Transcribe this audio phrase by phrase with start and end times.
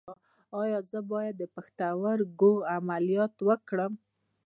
[0.61, 3.93] ایا زه باید د پښتورګو عملیات وکړم؟